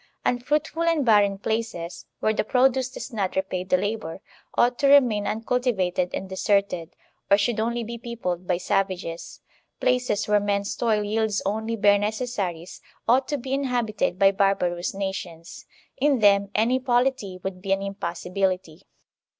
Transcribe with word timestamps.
Unfruitful 0.25 0.81
and 0.81 1.05
barren 1.05 1.37
places, 1.37 2.07
where 2.21 2.33
the 2.33 2.43
produce 2.43 2.89
does 2.89 3.13
not 3.13 3.35
repay 3.35 3.63
the 3.63 3.77
labor, 3.77 4.19
ought 4.57 4.79
to 4.79 4.87
remain 4.87 5.27
uncultivated 5.27 6.09
and 6.11 6.27
deserted, 6.27 6.95
or 7.29 7.37
should 7.37 7.59
only 7.59 7.83
be 7.83 7.99
peopled 7.99 8.47
by 8.47 8.57
savages; 8.57 9.41
places 9.79 10.27
where 10.27 10.39
men's 10.39 10.75
toil 10.75 11.03
yields 11.03 11.43
only 11.45 11.75
bare 11.75 11.99
necessaries 11.99 12.81
ought 13.07 13.27
to 13.27 13.37
be 13.37 13.53
inhabited 13.53 14.17
by 14.17 14.31
barbarous 14.31 14.95
nations; 14.95 15.67
in 15.97 16.17
them 16.17 16.49
any 16.55 16.79
polity 16.79 17.39
would 17.43 17.61
be 17.61 17.71
an 17.71 17.83
impossibility. 17.83 18.81